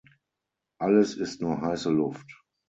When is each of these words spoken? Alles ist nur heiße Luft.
Alles 0.79 1.13
ist 1.15 1.41
nur 1.43 1.61
heiße 1.61 1.91
Luft. 1.91 2.41